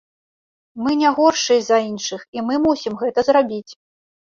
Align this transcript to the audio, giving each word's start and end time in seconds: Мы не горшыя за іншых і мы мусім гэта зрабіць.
Мы 0.85 0.95
не 1.01 1.11
горшыя 1.19 1.61
за 1.67 1.77
іншых 1.91 2.25
і 2.39 2.47
мы 2.49 2.59
мусім 2.67 2.93
гэта 3.05 3.19
зрабіць. 3.31 3.71